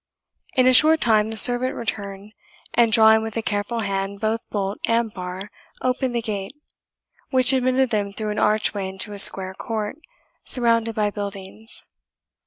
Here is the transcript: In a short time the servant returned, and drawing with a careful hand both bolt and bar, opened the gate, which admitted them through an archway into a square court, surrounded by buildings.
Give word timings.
In 0.55 0.65
a 0.65 0.73
short 0.73 0.99
time 0.99 1.29
the 1.29 1.37
servant 1.37 1.75
returned, 1.75 2.33
and 2.73 2.91
drawing 2.91 3.21
with 3.21 3.37
a 3.37 3.43
careful 3.43 3.81
hand 3.81 4.19
both 4.19 4.49
bolt 4.49 4.79
and 4.87 5.13
bar, 5.13 5.51
opened 5.79 6.15
the 6.15 6.23
gate, 6.23 6.55
which 7.29 7.53
admitted 7.53 7.91
them 7.91 8.11
through 8.11 8.31
an 8.31 8.39
archway 8.39 8.89
into 8.89 9.13
a 9.13 9.19
square 9.19 9.53
court, 9.53 9.97
surrounded 10.43 10.95
by 10.95 11.11
buildings. 11.11 11.83